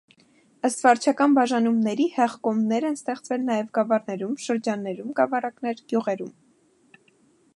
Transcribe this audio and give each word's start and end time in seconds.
Ըստ 0.67 0.79
վարչական 0.85 1.35
բաժանումների՝ 1.39 2.07
հեղկոմներ 2.15 2.87
են 2.89 2.97
ստեղծվել 2.99 3.45
նաև 3.51 3.69
գավառներում, 3.79 4.33
շրջաններում 4.47 5.11
(գավառակներ), 5.21 5.87
գյուղերում։ 5.93 6.33